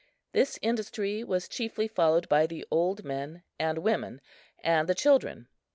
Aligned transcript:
This 0.31 0.57
industry 0.63 1.23
was 1.23 1.47
chiefly 1.47 1.87
followed 1.87 2.27
by 2.27 2.47
the 2.47 2.65
old 2.71 3.03
men 3.05 3.43
and 3.59 3.77
women 3.77 4.19
and 4.63 4.89
the 4.89 4.95
children. 4.95 5.47